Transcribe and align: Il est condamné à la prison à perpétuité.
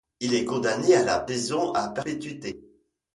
Il 0.19 0.33
est 0.33 0.45
condamné 0.45 0.95
à 0.95 1.03
la 1.03 1.19
prison 1.19 1.73
à 1.73 1.87
perpétuité. 1.89 2.59